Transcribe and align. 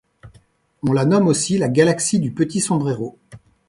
On 0.81 0.93
la 0.93 1.05
nomme 1.05 1.27
aussi 1.27 1.59
la 1.59 1.67
galaxie 1.69 2.19
du 2.19 2.31
petit 2.31 2.59
sombrero. 2.59 3.19